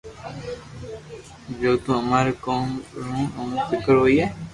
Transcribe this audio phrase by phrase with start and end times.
[1.59, 2.67] جو تو اماري قوم
[3.11, 4.25] نو امون فڪر ھوئي